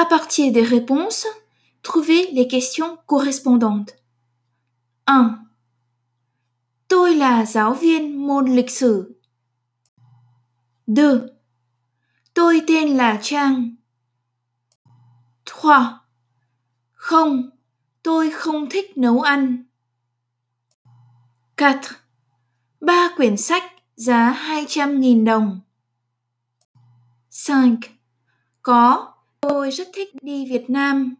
[0.00, 1.26] À partir des réponses,
[1.82, 3.94] trouvez les questions correspondantes.
[5.06, 5.36] 1.
[6.88, 9.14] Tôi là giáo viên môn lịch sử.
[10.86, 11.28] 2.
[12.34, 13.76] Tôi tên là Trang.
[15.62, 16.00] 3.
[16.92, 17.50] Không,
[18.02, 19.64] tôi không thích nấu ăn.
[21.58, 21.76] 4.
[22.80, 23.64] Ba quyển sách
[23.96, 25.60] giá 200.000 đồng.
[27.48, 27.76] 5.
[28.62, 31.14] Có, tôi rất thích đi Việt Nam.